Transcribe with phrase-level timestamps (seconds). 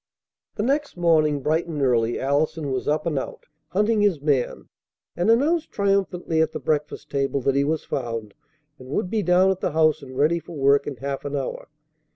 [0.55, 4.67] The next morning bright and early Allison was up and out, hunting his man,
[5.15, 8.33] and announced triumphantly at the breakfast table that he was found
[8.79, 11.67] and would be down at the house and ready for work in half an hour.